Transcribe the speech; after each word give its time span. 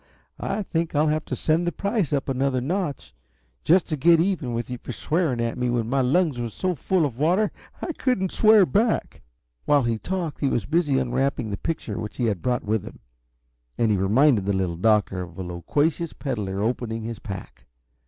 I 0.39 0.63
think 0.63 0.95
I'll 0.95 1.09
have 1.09 1.25
to 1.25 1.35
send 1.35 1.67
the 1.67 1.71
price 1.71 2.11
up 2.11 2.27
another 2.27 2.59
notch, 2.59 3.13
just 3.63 3.87
to 3.89 3.95
get 3.95 4.19
even 4.19 4.55
with 4.55 4.67
you 4.67 4.79
for 4.79 4.91
swearing 4.93 5.39
at 5.39 5.59
me 5.59 5.69
when 5.69 5.87
my 5.91 6.01
lungs 6.01 6.39
were 6.39 6.49
so 6.49 6.73
full 6.73 7.05
of 7.05 7.19
water 7.19 7.51
I 7.83 7.93
couldn't 7.93 8.31
swear 8.31 8.65
back!" 8.65 9.21
While 9.65 9.83
he 9.83 9.99
talked 9.99 10.39
he 10.39 10.49
was 10.49 10.65
busy 10.65 10.97
unwrapping 10.97 11.51
the 11.51 11.57
picture 11.57 11.99
which 11.99 12.17
he 12.17 12.25
had 12.25 12.41
brought 12.41 12.63
with 12.63 12.83
him, 12.83 12.97
and 13.77 13.91
he 13.91 13.97
reminded 13.97 14.47
the 14.47 14.53
Little 14.57 14.75
Doctor 14.77 15.21
of 15.21 15.37
a 15.37 15.43
loquacious 15.43 16.13
peddler 16.13 16.63
opening 16.63 17.03
his 17.03 17.19
pack. 17.19 17.67